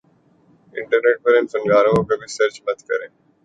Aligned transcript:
internet 0.73 1.21
پر 1.23 1.33
ان 1.37 1.47
فنکاروں 1.47 1.93
کو 1.95 2.03
کبھی 2.05 2.27
سرچ 2.33 2.61
مت 2.67 2.79
کریں 2.87 3.07